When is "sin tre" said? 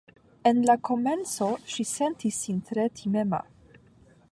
2.47-2.89